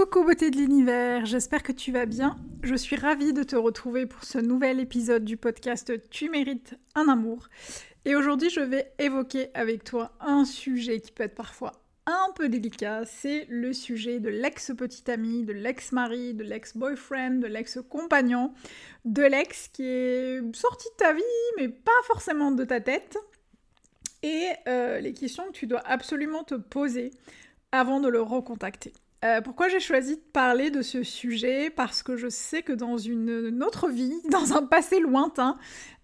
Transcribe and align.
Coucou 0.00 0.24
beauté 0.24 0.50
de 0.50 0.56
l'univers, 0.56 1.26
j'espère 1.26 1.62
que 1.62 1.72
tu 1.72 1.92
vas 1.92 2.06
bien. 2.06 2.38
Je 2.62 2.74
suis 2.74 2.96
ravie 2.96 3.34
de 3.34 3.42
te 3.42 3.54
retrouver 3.54 4.06
pour 4.06 4.24
ce 4.24 4.38
nouvel 4.38 4.80
épisode 4.80 5.26
du 5.26 5.36
podcast 5.36 5.92
Tu 6.08 6.30
mérites 6.30 6.74
un 6.94 7.06
amour. 7.08 7.48
Et 8.06 8.16
aujourd'hui, 8.16 8.48
je 8.48 8.60
vais 8.60 8.94
évoquer 8.98 9.50
avec 9.52 9.84
toi 9.84 10.12
un 10.20 10.46
sujet 10.46 11.00
qui 11.00 11.12
peut 11.12 11.24
être 11.24 11.34
parfois 11.34 11.72
un 12.06 12.32
peu 12.34 12.48
délicat, 12.48 13.04
c'est 13.04 13.44
le 13.50 13.74
sujet 13.74 14.20
de 14.20 14.30
l'ex-petite 14.30 15.10
amie, 15.10 15.44
de 15.44 15.52
l'ex-mari, 15.52 16.32
de 16.32 16.44
l'ex-boyfriend, 16.44 17.38
de 17.38 17.46
l'ex-compagnon, 17.46 18.54
de 19.04 19.22
l'ex 19.22 19.68
qui 19.68 19.84
est 19.84 20.56
sorti 20.56 20.88
de 20.92 20.96
ta 20.96 21.12
vie, 21.12 21.22
mais 21.58 21.68
pas 21.68 21.92
forcément 22.06 22.52
de 22.52 22.64
ta 22.64 22.80
tête. 22.80 23.18
Et 24.22 24.48
euh, 24.66 24.98
les 25.00 25.12
questions 25.12 25.44
que 25.48 25.52
tu 25.52 25.66
dois 25.66 25.82
absolument 25.84 26.42
te 26.42 26.54
poser 26.54 27.10
avant 27.70 28.00
de 28.00 28.08
le 28.08 28.22
recontacter. 28.22 28.94
Euh, 29.22 29.42
pourquoi 29.42 29.68
j'ai 29.68 29.80
choisi 29.80 30.16
de 30.16 30.22
parler 30.32 30.70
de 30.70 30.80
ce 30.80 31.02
sujet? 31.02 31.68
Parce 31.68 32.02
que 32.02 32.16
je 32.16 32.28
sais 32.28 32.62
que 32.62 32.72
dans 32.72 32.96
une, 32.96 33.62
autre 33.62 33.88
vie, 33.88 34.14
dans 34.30 34.54
un 34.54 34.62
passé 34.62 34.98
lointain, 34.98 35.58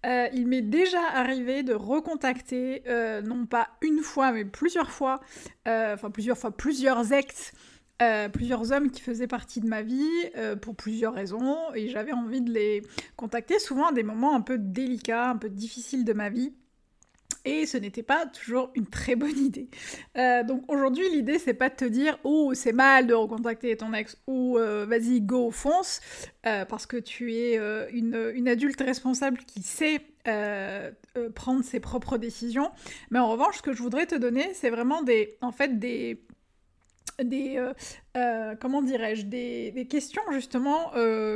euh, 0.05 0.27
il 0.33 0.47
m'est 0.47 0.61
déjà 0.61 1.01
arrivé 1.13 1.63
de 1.63 1.73
recontacter, 1.73 2.83
euh, 2.87 3.21
non 3.21 3.45
pas 3.47 3.69
une 3.81 3.99
fois, 3.99 4.31
mais 4.31 4.45
plusieurs 4.45 4.91
fois, 4.91 5.19
enfin 5.65 6.11
plusieurs 6.11 6.37
fois, 6.37 6.51
plusieurs 6.51 7.11
ex, 7.11 7.53
plusieurs 8.31 8.71
hommes 8.71 8.91
qui 8.91 9.01
faisaient 9.01 9.27
partie 9.27 9.59
de 9.61 9.67
ma 9.67 9.81
vie 9.81 10.07
pour 10.61 10.75
plusieurs 10.75 11.15
raisons, 11.15 11.57
et 11.73 11.89
j'avais 11.89 12.13
envie 12.13 12.41
de 12.41 12.51
les 12.51 12.83
contacter 13.15 13.57
souvent 13.57 13.87
à 13.87 13.91
des 13.91 14.03
moments 14.03 14.35
un 14.35 14.41
peu 14.41 14.59
délicats, 14.59 15.31
un 15.31 15.37
peu 15.37 15.49
difficiles 15.49 16.05
de 16.05 16.13
ma 16.13 16.29
vie. 16.29 16.53
Et 17.47 17.65
ce 17.65 17.77
n'était 17.77 18.03
pas 18.03 18.25
toujours 18.25 18.71
une 18.75 18.87
très 18.87 19.15
bonne 19.15 19.37
idée. 19.37 19.69
Euh, 20.17 20.43
donc 20.43 20.63
aujourd'hui, 20.67 21.09
l'idée, 21.09 21.39
c'est 21.39 21.53
pas 21.53 21.69
de 21.69 21.75
te 21.75 21.85
dire 21.85 22.19
oh 22.25 22.53
c'est 22.53 22.73
mal 22.73 23.07
de 23.07 23.13
recontacter 23.13 23.77
ton 23.77 23.93
ex 23.93 24.17
ou 24.27 24.57
euh, 24.57 24.85
vas-y 24.85 25.21
go 25.21 25.49
fonce 25.49 26.01
euh, 26.45 26.65
parce 26.65 26.85
que 26.85 26.97
tu 26.97 27.35
es 27.35 27.55
une, 27.91 28.31
une, 28.33 28.49
adulte 28.49 28.81
responsable 28.81 29.37
qui 29.39 29.61
sait 29.61 30.01
prendre 31.35 31.63
ses 31.63 31.79
propres 31.79 32.17
décisions. 32.17 32.69
Mais 33.11 33.19
en 33.19 33.29
revanche, 33.29 33.57
ce 33.57 33.61
que 33.61 33.71
je 33.71 33.81
voudrais 33.81 34.07
te 34.07 34.15
donner, 34.15 34.53
c'est 34.53 34.69
vraiment 34.69 35.01
des 35.01 35.37
en 35.39 35.53
fait 35.53 35.79
des 35.79 36.21
des 37.23 37.63
comment 38.59 38.81
dirais-je 38.81 39.23
des, 39.25 39.71
des, 39.71 39.87
questions 39.87 40.21
justement 40.31 40.91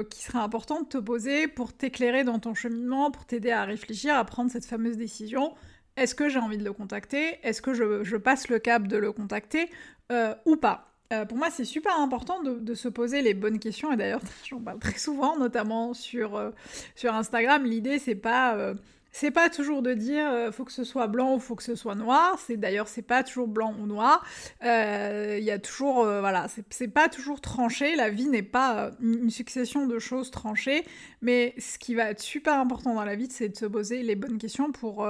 qui 0.10 0.24
seraient 0.24 0.40
importantes 0.40 0.92
de 0.92 0.98
te 1.00 1.04
poser 1.04 1.48
pour 1.48 1.72
t'éclairer 1.72 2.26
dans 2.26 2.40
ton 2.40 2.54
cheminement, 2.54 3.12
pour 3.12 3.26
t'aider 3.26 3.52
à 3.52 3.64
réfléchir, 3.64 4.16
à 4.16 4.26
prendre 4.26 4.52
cette 4.52 4.66
fameuse 4.66 4.98
décision 4.98 5.54
est-ce 5.98 6.16
que 6.16 6.30
j'ai 6.30 6.40
envie 6.40 6.58
de 6.58 6.64
le 6.64 6.74
contacter 6.74 7.40
Est-ce 7.44 7.62
que 7.62 7.74
je, 7.74 8.16
passe 8.18 8.50
le 8.50 8.60
cap 8.60 8.88
de 8.88 8.98
le 8.98 9.12
contacter 9.12 9.70
euh, 10.12 10.34
ou 10.46 10.56
pas 10.56 10.88
euh, 11.14 11.26
pour 11.26 11.38
moi, 11.38 11.50
c'est 11.52 11.66
super 11.66 12.00
important 12.00 12.42
de, 12.42 12.74
se 12.74 12.88
poser 12.88 13.22
les 13.22 13.34
bonnes 13.34 13.60
questions, 13.60 13.92
et 13.92 13.98
d'ailleurs, 13.98 14.22
j'en 14.50 14.62
parle 14.62 14.80
très 14.80 14.98
souvent, 14.98 15.38
notamment 15.38 15.94
sur, 15.94 16.38
euh, 16.38 16.52
sur 16.96 17.14
Instagram. 17.14 17.66
L'idée, 17.66 18.00
c'est 18.00 18.16
pas, 18.16 18.74
c'est 19.12 19.30
pas 19.30 19.50
toujours 19.50 19.82
de 19.82 19.94
dire 19.94 20.26
faut 20.54 20.64
que 20.64 20.72
ce 20.72 20.86
soit 20.86 21.08
blanc 21.08 21.36
ou 21.36 21.40
faut 21.40 21.58
que 21.58 21.64
ce 21.64 21.76
soit 21.76 21.96
noir. 21.96 22.40
C'est 22.40 22.56
d'ailleurs, 22.56 22.88
c'est 22.88 23.02
pas 23.02 23.24
toujours 23.24 23.50
blanc 23.50 23.76
ou 23.82 23.88
noir. 23.88 24.26
Il 24.62 25.44
y 25.44 25.52
a 25.52 25.60
toujours, 25.60 26.06
voilà, 26.06 26.48
c'est 26.70 26.88
pas 26.88 27.10
toujours 27.10 27.42
tranché. 27.42 27.98
La 27.98 28.10
vie 28.10 28.30
n'est 28.30 28.42
pas 28.42 28.92
une 29.02 29.30
succession 29.30 29.88
de 29.88 30.00
choses 30.00 30.32
tranchées, 30.32 30.86
mais 31.22 31.54
ce 31.58 31.78
qui 31.78 31.94
va 31.94 32.12
être 32.12 32.22
super 32.22 32.58
important 32.58 32.96
dans 32.96 33.04
la 33.04 33.18
vie, 33.18 33.28
c'est 33.30 33.50
de 33.50 33.58
se 33.58 33.66
poser 33.66 34.02
les 34.02 34.16
bonnes 34.16 34.38
questions 34.38 34.72
pour 34.72 35.06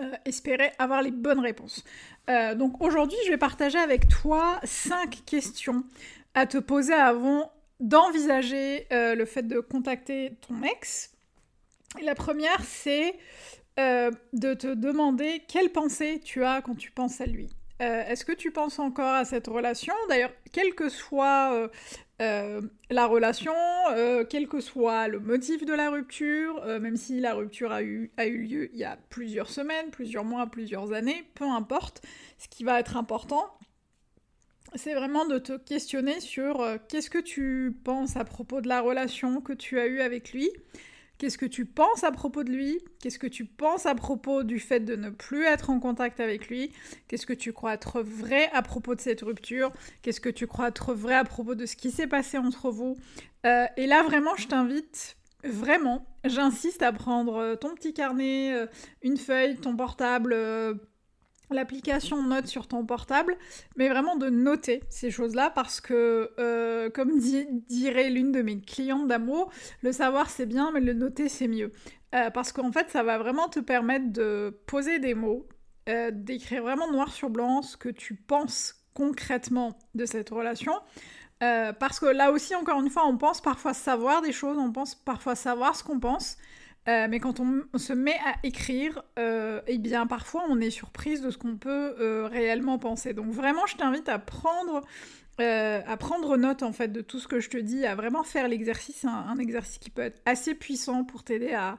euh, 0.00 0.12
espérer 0.24 0.72
avoir 0.78 1.02
les 1.02 1.10
bonnes 1.10 1.40
réponses. 1.40 1.84
Euh, 2.28 2.54
donc 2.54 2.80
aujourd'hui, 2.80 3.18
je 3.26 3.30
vais 3.30 3.38
partager 3.38 3.78
avec 3.78 4.08
toi 4.08 4.60
cinq 4.64 5.22
questions 5.26 5.84
à 6.34 6.46
te 6.46 6.58
poser 6.58 6.94
avant 6.94 7.52
d'envisager 7.80 8.86
euh, 8.92 9.14
le 9.14 9.24
fait 9.24 9.42
de 9.42 9.60
contacter 9.60 10.36
ton 10.46 10.62
ex. 10.62 11.12
la 12.02 12.14
première, 12.14 12.62
c'est 12.64 13.14
de 13.78 14.52
te 14.52 14.74
demander 14.74 15.42
quelle 15.48 15.70
pensée 15.70 16.20
tu 16.22 16.44
as 16.44 16.60
quand 16.60 16.74
tu 16.74 16.90
penses 16.90 17.22
à 17.22 17.24
lui. 17.24 17.48
Est-ce 17.78 18.26
que 18.26 18.32
tu 18.32 18.50
penses 18.50 18.78
encore 18.78 19.14
à 19.14 19.24
cette 19.24 19.46
relation? 19.46 19.94
D'ailleurs, 20.10 20.34
quel 20.52 20.74
que 20.74 20.90
soit 20.90 21.70
la 22.20 23.06
relation, 23.06 23.54
euh, 23.92 24.24
quel 24.28 24.46
que 24.46 24.60
soit 24.60 25.08
le 25.08 25.20
motif 25.20 25.64
de 25.64 25.72
la 25.72 25.90
rupture, 25.90 26.62
euh, 26.64 26.78
même 26.78 26.96
si 26.96 27.18
la 27.18 27.34
rupture 27.34 27.72
a 27.72 27.82
eu, 27.82 28.12
a 28.18 28.26
eu 28.26 28.42
lieu 28.42 28.70
il 28.72 28.78
y 28.78 28.84
a 28.84 28.98
plusieurs 29.08 29.48
semaines, 29.48 29.90
plusieurs 29.90 30.24
mois, 30.24 30.46
plusieurs 30.46 30.92
années, 30.92 31.24
peu 31.34 31.44
importe, 31.44 32.02
ce 32.38 32.48
qui 32.48 32.62
va 32.62 32.78
être 32.78 32.96
important, 32.96 33.46
c'est 34.74 34.94
vraiment 34.94 35.24
de 35.24 35.38
te 35.38 35.56
questionner 35.56 36.20
sur 36.20 36.64
qu'est-ce 36.88 37.10
que 37.10 37.18
tu 37.18 37.74
penses 37.84 38.16
à 38.16 38.24
propos 38.24 38.60
de 38.60 38.68
la 38.68 38.80
relation 38.82 39.40
que 39.40 39.52
tu 39.52 39.80
as 39.80 39.86
eue 39.86 40.00
avec 40.00 40.32
lui, 40.32 40.50
Qu'est-ce 41.20 41.36
que 41.36 41.44
tu 41.44 41.66
penses 41.66 42.02
à 42.02 42.12
propos 42.12 42.44
de 42.44 42.50
lui? 42.50 42.78
Qu'est-ce 42.98 43.18
que 43.18 43.26
tu 43.26 43.44
penses 43.44 43.84
à 43.84 43.94
propos 43.94 44.42
du 44.42 44.58
fait 44.58 44.80
de 44.80 44.96
ne 44.96 45.10
plus 45.10 45.44
être 45.44 45.68
en 45.68 45.78
contact 45.78 46.18
avec 46.18 46.48
lui? 46.48 46.72
Qu'est-ce 47.08 47.26
que 47.26 47.34
tu 47.34 47.52
crois 47.52 47.74
être 47.74 48.00
vrai 48.00 48.48
à 48.54 48.62
propos 48.62 48.94
de 48.94 49.02
cette 49.02 49.20
rupture? 49.20 49.70
Qu'est-ce 50.00 50.22
que 50.22 50.30
tu 50.30 50.46
crois 50.46 50.68
être 50.68 50.94
vrai 50.94 51.12
à 51.12 51.24
propos 51.24 51.54
de 51.54 51.66
ce 51.66 51.76
qui 51.76 51.90
s'est 51.90 52.06
passé 52.06 52.38
entre 52.38 52.70
vous? 52.70 52.96
Euh, 53.44 53.66
Et 53.76 53.86
là, 53.86 54.02
vraiment, 54.02 54.34
je 54.36 54.48
t'invite, 54.48 55.18
vraiment, 55.44 56.06
j'insiste 56.24 56.80
à 56.80 56.90
prendre 56.90 57.54
ton 57.56 57.74
petit 57.74 57.92
carnet, 57.92 58.54
euh, 58.54 58.66
une 59.02 59.18
feuille, 59.18 59.56
ton 59.56 59.76
portable 59.76 60.32
euh, 60.32 60.72
l'application 61.50 62.22
note 62.22 62.46
sur 62.46 62.66
ton 62.66 62.84
portable, 62.84 63.36
mais 63.76 63.88
vraiment 63.88 64.16
de 64.16 64.30
noter 64.30 64.82
ces 64.88 65.10
choses-là 65.10 65.50
parce 65.50 65.80
que, 65.80 66.30
euh, 66.38 66.90
comme 66.90 67.18
dirait 67.68 68.10
l'une 68.10 68.32
de 68.32 68.42
mes 68.42 68.60
clientes 68.60 69.08
d'amour, 69.08 69.50
le 69.82 69.92
savoir 69.92 70.30
c'est 70.30 70.46
bien, 70.46 70.70
mais 70.72 70.80
le 70.80 70.92
noter 70.92 71.28
c'est 71.28 71.48
mieux. 71.48 71.72
Euh, 72.14 72.30
parce 72.30 72.52
qu'en 72.52 72.72
fait, 72.72 72.90
ça 72.90 73.02
va 73.02 73.18
vraiment 73.18 73.48
te 73.48 73.60
permettre 73.60 74.10
de 74.12 74.58
poser 74.66 74.98
des 74.98 75.14
mots, 75.14 75.46
euh, 75.88 76.10
d'écrire 76.12 76.62
vraiment 76.62 76.90
noir 76.90 77.12
sur 77.12 77.30
blanc 77.30 77.62
ce 77.62 77.76
que 77.76 77.88
tu 77.88 78.14
penses 78.14 78.74
concrètement 78.94 79.78
de 79.94 80.04
cette 80.06 80.30
relation. 80.30 80.72
parce 81.40 81.98
que 81.98 82.06
là 82.06 82.32
aussi, 82.32 82.54
encore 82.54 82.80
une 82.82 82.90
fois, 82.90 83.06
on 83.06 83.16
pense 83.16 83.40
parfois 83.40 83.72
savoir 83.72 84.20
des 84.20 84.32
choses, 84.32 84.58
on 84.58 84.72
pense 84.72 84.94
parfois 84.94 85.34
savoir 85.34 85.74
ce 85.74 85.82
qu'on 85.82 85.98
pense, 85.98 86.36
euh, 86.88 87.06
mais 87.10 87.20
quand 87.20 87.40
on, 87.40 87.78
se 87.78 87.92
met 87.92 88.18
à 88.24 88.34
écrire, 88.42 89.02
euh, 89.18 89.60
eh 89.66 89.78
bien 89.78 90.06
parfois 90.06 90.44
on 90.48 90.60
est 90.60 90.70
surprise 90.70 91.20
de 91.20 91.30
ce 91.30 91.36
qu'on 91.36 91.56
peut 91.56 91.94
euh, 92.00 92.26
réellement 92.26 92.78
penser. 92.78 93.12
Donc 93.12 93.32
vraiment, 93.32 93.66
je 93.66 93.76
t'invite 93.76 94.08
à 94.08 94.18
prendre, 94.18 94.82
à 95.38 95.96
prendre 95.96 96.36
note 96.36 96.62
en 96.62 96.72
fait 96.72 96.88
de 96.88 97.00
tout 97.00 97.18
ce 97.18 97.28
que 97.28 97.40
je 97.40 97.50
te 97.50 97.58
dis, 97.58 97.84
à 97.84 97.94
vraiment 97.94 98.24
faire 98.24 98.48
l'exercice, 98.48 99.04
un, 99.04 99.38
exercice 99.38 99.78
qui 99.78 99.90
peut 99.90 100.02
être 100.02 100.20
assez 100.24 100.54
puissant 100.54 101.04
pour 101.04 101.22
t'aider 101.22 101.52
à 101.52 101.76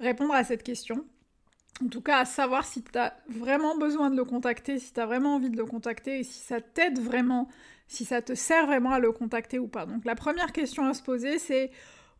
répondre 0.00 0.34
à 0.34 0.44
cette 0.44 0.62
question. 0.62 1.04
En 1.82 1.88
tout 1.88 2.02
cas, 2.02 2.18
à 2.18 2.24
savoir 2.26 2.66
si 2.66 2.82
tu 2.82 2.98
as 2.98 3.16
vraiment 3.28 3.76
besoin 3.76 4.10
de 4.10 4.16
le 4.16 4.24
contacter, 4.24 4.78
si 4.78 4.92
tu 4.92 5.00
as 5.00 5.06
vraiment 5.06 5.36
envie 5.36 5.50
de 5.50 5.56
le 5.56 5.64
contacter 5.64 6.20
et 6.20 6.24
si 6.24 6.40
ça 6.40 6.60
t'aide 6.60 6.98
vraiment, 7.00 7.48
si 7.88 8.04
ça 8.04 8.20
te 8.20 8.34
sert 8.34 8.66
vraiment 8.66 8.92
à 8.92 8.98
le 8.98 9.12
contacter 9.12 9.58
ou 9.58 9.66
pas. 9.66 9.86
Donc 9.86 10.04
la 10.04 10.14
première 10.14 10.52
question 10.52 10.86
à 10.86 10.94
se 10.94 11.02
poser, 11.02 11.38
c'est 11.38 11.70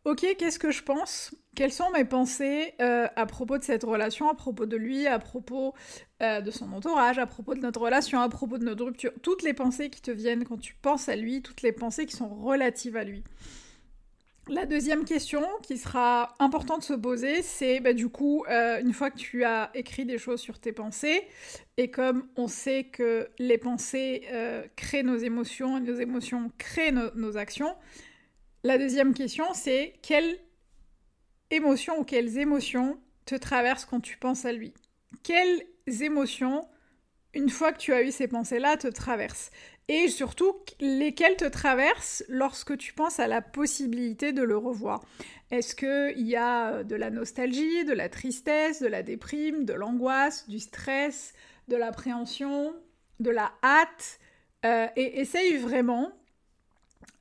Ok, 0.04 0.26
qu'est-ce 0.37 0.58
que 0.58 0.72
je 0.72 0.82
pense? 0.82 1.32
Quelles 1.54 1.72
sont 1.72 1.88
mes 1.93 2.04
pensées 2.04 2.75
euh, 2.81 3.06
à 3.14 3.25
propos 3.25 3.56
de 3.56 3.62
cette 3.62 3.84
relation, 3.84 4.28
à 4.28 4.34
propos 4.34 4.66
de 4.66 4.76
lui, 4.76 5.06
à 5.06 5.20
propos 5.20 5.75
euh, 6.22 6.40
de 6.40 6.50
son 6.50 6.72
entourage, 6.72 7.19
à 7.19 7.26
propos 7.26 7.54
de 7.54 7.60
notre 7.60 7.81
relation, 7.81 8.20
à 8.20 8.28
propos 8.28 8.58
de 8.58 8.64
notre 8.64 8.84
rupture? 8.84 9.12
Toutes 9.22 9.44
les 9.44 9.54
pensées 9.54 9.90
qui 9.90 10.02
te 10.02 10.10
viennent 10.10 10.43
quand 10.44 10.58
tu 10.58 10.75
penses 10.75 11.08
à 11.08 11.14
lui, 11.14 11.40
toutes 11.40 11.62
les 11.62 11.70
pensées 11.70 12.06
qui 12.06 12.16
sont 12.16 12.34
relatives 12.34 12.96
à 12.96 13.04
lui. 13.04 13.22
La 14.49 14.66
deuxième 14.66 15.04
question 15.04 15.44
qui 15.62 15.78
sera 15.78 16.34
importante 16.40 16.81
de 16.81 16.84
se 16.84 16.94
poser, 16.94 17.43
c'est 17.43 17.78
bah, 17.78 17.93
du 17.93 18.08
coup, 18.08 18.44
euh, 18.50 18.81
une 18.81 18.93
fois 18.93 19.08
que 19.12 19.19
tu 19.19 19.44
as 19.44 19.70
écrit 19.75 20.05
des 20.05 20.19
choses 20.19 20.40
sur 20.40 20.58
tes 20.58 20.72
pensées, 20.72 21.22
et 21.76 21.93
comme 21.93 22.26
on 22.34 22.48
sait 22.48 22.84
que 22.84 23.28
les 23.38 23.56
pensées 23.56 24.26
créent 24.75 25.05
nos 25.05 25.16
émotions 25.16 25.78
et 25.78 25.81
nos 25.81 25.94
émotions 25.94 26.50
créent 26.58 26.90
nos 26.90 27.37
actions, 27.37 27.76
La 28.64 28.78
deuxième 28.78 29.12
question, 29.12 29.44
c'est 29.54 29.94
quelle 30.02 30.38
émotion 31.50 31.98
ou 31.98 32.04
quelles 32.04 32.38
émotions 32.38 33.00
te 33.26 33.34
traversent 33.34 33.84
quand 33.84 34.00
tu 34.00 34.16
penses 34.18 34.44
à 34.44 34.52
lui? 34.52 34.72
Quelles 35.24 35.64
émotions, 36.00 36.68
une 37.34 37.50
fois 37.50 37.72
que 37.72 37.78
tu 37.78 37.92
as 37.92 38.02
eu 38.02 38.12
ces 38.12 38.28
pensées-là, 38.28 38.76
te 38.76 38.86
traversent? 38.86 39.50
Et 39.88 40.06
surtout 40.06 40.54
lesquelles 40.78 41.36
te 41.36 41.44
traversent 41.44 42.24
lorsque 42.28 42.78
tu 42.78 42.92
penses 42.92 43.18
à 43.18 43.26
la 43.26 43.42
possibilité 43.42 44.32
de 44.32 44.42
le 44.42 44.56
revoir? 44.56 45.04
Est-ce 45.50 45.74
qu'il 45.74 46.24
y 46.26 46.36
a 46.36 46.84
de 46.84 46.94
la 46.94 47.10
nostalgie, 47.10 47.84
de 47.84 47.92
la 47.92 48.08
tristesse, 48.08 48.80
de 48.80 48.86
la 48.86 49.02
déprime, 49.02 49.64
de 49.64 49.72
l'angoisse, 49.72 50.48
du 50.48 50.60
stress, 50.60 51.32
de 51.66 51.74
l'appréhension, 51.74 52.76
de 53.18 53.30
la 53.30 53.52
hâte? 53.64 54.20
Euh, 54.64 54.86
Et 54.94 55.20
essaye 55.20 55.56
vraiment 55.56 56.12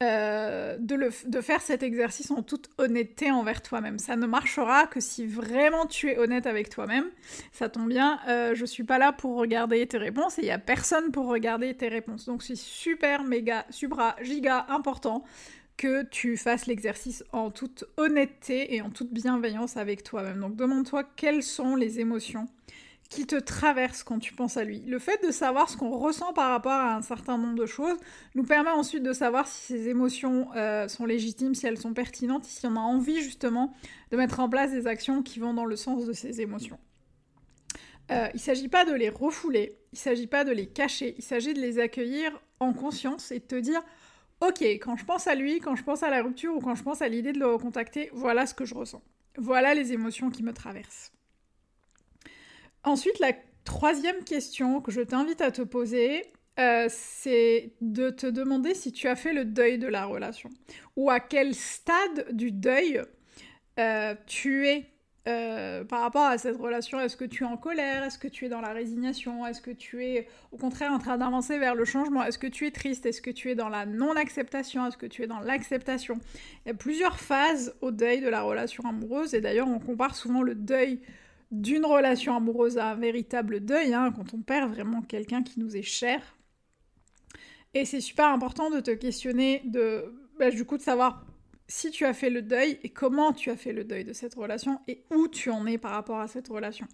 euh, 0.01 0.77
de, 0.79 1.41
faire 1.41 1.61
cet 1.61 1.83
exercice 1.83 2.31
en 2.31 2.41
toute 2.41 2.69
honnêteté 2.79 3.29
envers 3.31 3.61
toi-même. 3.61 3.99
Ça 3.99 4.15
ne 4.15 4.25
marchera 4.25 4.87
que 4.87 4.99
si 4.99 5.27
vraiment 5.27 5.85
tu 5.85 6.09
es 6.09 6.17
honnête 6.17 6.47
avec 6.47 6.69
toi-même. 6.69 7.05
Ça 7.51 7.69
tombe 7.69 7.87
bien, 7.87 8.19
euh, 8.27 8.55
je 8.55 8.65
suis 8.65 8.83
pas 8.83 8.97
là 8.97 9.11
pour 9.11 9.37
regarder 9.37 9.85
tes 9.85 9.97
réponses 9.97 10.39
et 10.39 10.41
il 10.41 10.47
y 10.47 10.51
a 10.51 10.57
personne 10.57 11.11
pour 11.11 11.27
regarder 11.27 11.75
tes 11.75 11.87
réponses. 11.87 12.25
Donc 12.25 12.41
c'est 12.41 12.57
super, 12.57 13.23
méga, 13.23 13.65
supra, 13.69 14.15
giga 14.23 14.65
important 14.69 15.23
que 15.77 16.03
tu 16.03 16.35
fasses 16.35 16.65
l'exercice 16.65 17.23
en 17.31 17.51
toute 17.51 17.85
honnêteté 17.97 18.75
et 18.75 18.81
en 18.81 18.89
toute 18.89 19.11
bienveillance 19.13 19.77
avec 19.77 20.03
toi-même. 20.03 20.39
Donc 20.39 20.55
demande-toi 20.55 21.03
quelles 21.15 21.43
sont 21.43 21.75
les 21.75 21.99
émotions 21.99 22.47
qui 23.11 23.27
te 23.27 23.35
traverse 23.35 24.03
quand 24.03 24.19
tu 24.19 24.33
penses 24.33 24.55
à 24.55 24.63
lui. 24.63 24.79
Le 24.87 24.97
fait 24.97 25.21
de 25.23 25.31
savoir 25.31 25.69
ce 25.69 25.75
qu'on 25.75 25.91
ressent 25.91 26.31
par 26.31 26.49
rapport 26.49 26.71
à 26.71 26.95
un 26.95 27.01
certain 27.01 27.37
nombre 27.37 27.55
de 27.55 27.65
choses 27.65 27.97
nous 28.35 28.43
permet 28.43 28.69
ensuite 28.69 29.03
de 29.03 29.11
savoir 29.11 29.47
si 29.47 29.73
ces 29.73 29.89
émotions 29.89 30.47
euh, 30.55 30.87
sont 30.87 31.05
légitimes, 31.05 31.53
si 31.53 31.67
elles 31.67 31.77
sont 31.77 31.93
pertinentes, 31.93 32.45
si 32.45 32.65
on 32.65 32.77
a 32.77 32.79
envie 32.79 33.21
justement 33.21 33.73
de 34.11 34.17
mettre 34.17 34.39
en 34.39 34.47
place 34.47 34.71
des 34.71 34.87
actions 34.87 35.23
qui 35.23 35.39
vont 35.39 35.53
dans 35.53 35.65
le 35.65 35.75
sens 35.75 36.05
de 36.05 36.13
ces 36.13 36.39
émotions. 36.39 36.79
Euh, 38.11 38.29
il 38.33 38.37
ne 38.37 38.41
s'agit 38.41 38.69
pas 38.69 38.85
de 38.85 38.93
les 38.93 39.09
refouler, 39.09 39.77
il 39.91 39.97
ne 39.97 39.99
s'agit 39.99 40.27
pas 40.27 40.45
de 40.45 40.51
les 40.51 40.67
cacher, 40.67 41.13
il 41.17 41.23
s'agit 41.23 41.53
de 41.53 41.59
les 41.59 41.79
accueillir 41.79 42.31
en 42.61 42.71
conscience 42.71 43.31
et 43.33 43.39
de 43.39 43.45
te 43.45 43.55
dire 43.55 43.81
Ok, 44.39 44.61
quand 44.61 44.95
je 44.95 45.03
pense 45.03 45.27
à 45.27 45.35
lui, 45.35 45.59
quand 45.59 45.75
je 45.75 45.83
pense 45.83 46.01
à 46.01 46.09
la 46.09 46.23
rupture 46.23 46.55
ou 46.55 46.61
quand 46.61 46.75
je 46.75 46.83
pense 46.83 47.01
à 47.01 47.09
l'idée 47.09 47.33
de 47.33 47.39
le 47.39 47.47
recontacter, 47.47 48.09
voilà 48.13 48.45
ce 48.45 48.53
que 48.53 48.63
je 48.63 48.73
ressens. 48.73 49.03
Voilà 49.37 49.73
les 49.73 49.91
émotions 49.91 50.29
qui 50.29 50.43
me 50.43 50.53
traversent. 50.53 51.11
Ensuite, 52.83 53.19
la 53.19 53.33
troisième 53.63 54.23
question 54.23 54.81
que 54.81 54.91
je 54.91 55.01
t'invite 55.01 55.41
à 55.41 55.51
te 55.51 55.61
poser, 55.61 56.23
euh, 56.59 56.87
c'est 56.89 57.73
de 57.81 58.09
te 58.09 58.27
demander 58.27 58.73
si 58.73 58.91
tu 58.91 59.07
as 59.07 59.15
fait 59.15 59.33
le 59.33 59.45
deuil 59.45 59.77
de 59.77 59.87
la 59.87 60.05
relation 60.05 60.49
ou 60.97 61.09
à 61.09 61.19
quel 61.19 61.55
stade 61.55 62.27
du 62.31 62.51
deuil 62.51 63.01
euh, 63.79 64.15
tu 64.27 64.67
es 64.67 64.91
euh, 65.27 65.83
par 65.83 66.01
rapport 66.01 66.25
à 66.25 66.37
cette 66.39 66.57
relation. 66.57 66.99
Est-ce 66.99 67.15
que 67.15 67.25
tu 67.25 67.43
es 67.43 67.47
en 67.47 67.55
colère? 67.55 68.03
Est-ce 68.03 68.17
que 68.17 68.27
tu 68.27 68.45
es 68.45 68.49
dans 68.49 68.59
la 68.59 68.73
résignation? 68.73 69.45
Est-ce 69.45 69.61
que 69.61 69.71
tu 69.71 70.03
es 70.03 70.27
au 70.51 70.57
contraire 70.57 70.91
en 70.91 70.97
train 70.97 71.17
d'avancer 71.17 71.59
vers 71.59 71.75
le 71.75 71.85
changement? 71.85 72.23
Est-ce 72.23 72.39
que 72.39 72.47
tu 72.47 72.65
es 72.65 72.71
triste? 72.71 73.05
Est-ce 73.05 73.21
que 73.21 73.29
tu 73.29 73.51
es 73.51 73.55
dans 73.55 73.69
la 73.69 73.85
non-acceptation? 73.85 74.87
Est-ce 74.87 74.97
que 74.97 75.05
tu 75.05 75.21
es 75.21 75.27
dans 75.27 75.39
l'acceptation? 75.39 76.19
Il 76.65 76.69
y 76.69 76.71
a 76.71 76.73
plusieurs 76.73 77.19
phases 77.19 77.75
au 77.81 77.91
deuil 77.91 78.21
de 78.21 78.29
la 78.29 78.41
relation 78.41 78.83
amoureuse 78.83 79.35
et 79.35 79.41
d'ailleurs 79.41 79.67
on 79.67 79.79
compare 79.79 80.15
souvent 80.15 80.41
le 80.41 80.55
deuil 80.55 80.99
d'une 81.51 81.85
relation 81.85 82.35
amoureuse 82.35 82.77
à 82.77 82.91
un 82.91 82.95
véritable 82.95 83.59
deuil, 83.59 83.93
hein, 83.93 84.11
quand 84.15 84.33
on 84.33 84.41
perd 84.41 84.71
vraiment 84.71 85.01
quelqu'un 85.01 85.43
qui 85.43 85.59
nous 85.59 85.75
est 85.75 85.81
cher. 85.83 86.21
Et 87.73 87.85
c'est 87.85 88.01
super 88.01 88.27
important 88.27 88.69
de 88.69 88.79
te 88.79 88.91
questionner, 88.91 89.61
de, 89.65 90.13
bah, 90.39 90.49
du 90.49 90.65
coup, 90.65 90.77
de 90.77 90.81
savoir 90.81 91.25
si 91.67 91.89
tu 91.91 92.05
as 92.05 92.13
fait 92.13 92.29
le 92.29 92.41
deuil 92.41 92.79
et 92.83 92.89
comment 92.89 93.31
tu 93.31 93.49
as 93.49 93.55
fait 93.55 93.71
le 93.71 93.83
deuil 93.83 94.03
de 94.03 94.13
cette 94.13 94.35
relation 94.35 94.79
et 94.87 95.05
où 95.09 95.27
tu 95.27 95.49
en 95.49 95.65
es 95.65 95.77
par 95.77 95.91
rapport 95.91 96.19
à 96.19 96.27
cette 96.27 96.49
relation. 96.49 96.85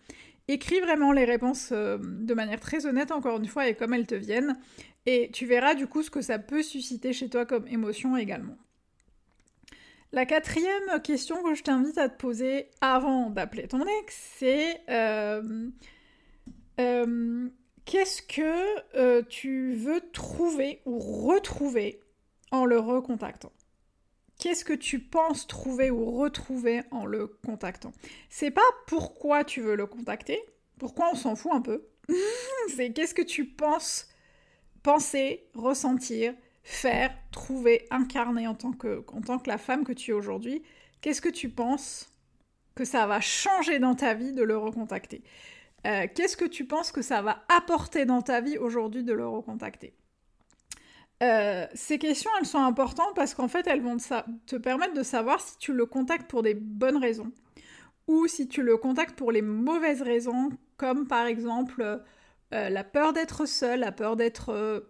Écris 0.48 0.80
vraiment 0.80 1.12
les 1.12 1.25
réponses 1.25 1.69
euh, 1.71 1.98
de 2.00 2.33
manière 2.33 2.59
très 2.59 2.86
honnête, 2.86 3.12
encore 3.12 3.38
une 3.38 3.48
fois, 3.48 3.68
et 3.68 3.75
comme 3.75 3.94
elles 3.94 4.07
te 4.07 4.15
viennent. 4.15 4.57
Et 5.06 5.30
tu 5.31 5.45
verras 5.45 5.74
du 5.74 5.88
coup 5.88 6.04
ce 6.04 6.09
que 6.09 6.21
ça 6.21 6.39
peut 6.39 6.63
susciter 6.63 7.12
chez 7.12 7.30
toi 7.30 7.45
comme 7.45 7.68
émotion 7.68 8.15
également. 8.18 8.57
La 10.13 10.25
quatrième 10.25 11.01
question 11.04 11.44
que 11.44 11.54
je 11.54 11.63
t'invite 11.63 11.98
à 11.98 12.07
te 12.07 12.18
poser 12.18 12.69
avant 12.80 13.30
d'appeler 13.30 13.68
ton 13.68 13.86
ex, 13.86 14.36
c'est 14.38 14.81
euh, 14.89 15.69
euh, 16.80 17.50
qu'est-ce 17.83 18.21
que 18.21 18.98
euh, 18.98 19.21
tu 19.27 19.74
veux 19.74 20.00
trouver 20.12 20.81
ou 20.86 20.98
retrouver 20.98 22.00
en 22.51 22.63
le 22.63 22.80
recontactant? 22.80 23.51
Qu'est-ce 24.39 24.63
que 24.63 24.74
tu 24.74 25.00
penses 25.00 25.45
trouver 25.45 25.92
ou 25.92 26.12
retrouver 26.12 26.83
en 26.92 27.06
le 27.06 27.27
contactant? 27.27 27.92
C'est 28.30 28.51
pas 28.51 28.62
pourquoi 28.86 29.44
tu 29.44 29.59
veux 29.59 29.75
le 29.75 29.88
contacter, 29.88 30.39
pourquoi 30.80 31.09
on 31.12 31.15
s'en 31.15 31.36
fout 31.36 31.51
un 31.54 31.62
peu. 31.62 31.86
c'est 32.75 32.94
qu'est-ce 32.94 33.13
que 33.13 33.21
tu 33.21 33.45
penses 33.45 34.07
penser, 34.83 35.50
ressentir, 35.54 36.33
faire, 36.68 37.12
trouver, 37.31 37.88
incarner 37.92 38.46
en 38.46 38.54
tant 38.54 38.74
que, 38.74 39.02
la 39.46 39.58
femme 39.58 39.86
que 39.86 39.94
tu 39.94 40.12
es 40.12 40.14
aujourd'hui, 40.14 40.64
qu'est-ce 41.00 41.22
que 41.22 41.30
tu 41.30 41.48
penses 41.48 42.12
que 42.75 42.84
ça 42.84 43.08
va 43.08 43.22
changer 43.22 43.80
dans 43.80 43.96
ta 43.96 44.14
vie 44.14 44.34
de 44.34 44.44
le 44.44 44.58
recontacter? 44.58 45.24
Euh, 45.88 46.08
Qu'est-ce 46.14 46.36
que 46.36 46.44
tu 46.44 46.66
penses 46.66 46.92
que 46.92 47.02
ça 47.02 47.22
va 47.22 47.46
apporter 47.48 48.04
dans 48.04 48.22
ta 48.22 48.42
vie 48.42 48.58
aujourd'hui 48.58 49.06
de 49.06 49.14
le 49.14 49.25
recontacter? 49.25 49.94
Euh, 51.24 51.66
ces 51.74 52.00
questions, 52.00 52.30
elles 52.38 52.46
sont 52.46 52.62
importantes 52.62 53.16
parce 53.16 53.34
qu'en 53.34 53.48
fait, 53.48 53.66
elles 53.66 53.81
vont 53.81 53.96
te 54.46 54.58
permettre 54.58 54.94
de 54.94 55.04
savoir 55.04 55.40
si 55.40 55.58
tu 55.58 55.72
le 55.72 55.86
contactes 55.86 56.30
pour 56.30 56.44
des 56.44 56.54
bonnes 56.54 56.98
raisons 56.98 57.31
ou 58.08 58.28
si 58.28 58.50
tu 58.50 58.62
le 58.62 58.75
contactes 58.75 59.16
pour 59.16 59.31
les 59.31 59.42
mauvaises 59.42 60.02
raisons, 60.02 60.50
comme 60.75 61.08
par 61.08 61.28
exemple 61.28 61.81
euh, 62.54 62.69
la 62.69 62.84
peur 62.84 63.14
d'être 63.14 63.46
seule, 63.46 63.80
la 63.80 63.94
peur 63.94 64.18
d'être 64.18 64.86